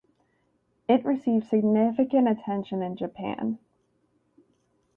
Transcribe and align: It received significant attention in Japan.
It 0.89 1.05
received 1.05 1.45
significant 1.47 2.27
attention 2.27 2.81
in 2.81 2.95
Japan. 2.97 3.59